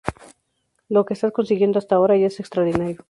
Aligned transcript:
Lo 0.89 1.05
que 1.05 1.13
estás 1.13 1.31
consiguiendo 1.31 1.77
hasta 1.77 1.93
ahora 1.93 2.17
ya 2.17 2.25
es 2.25 2.39
extraordinario. 2.39 2.97